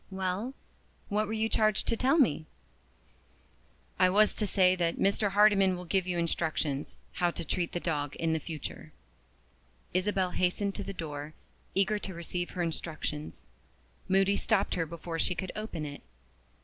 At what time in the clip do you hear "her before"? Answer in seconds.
14.73-15.19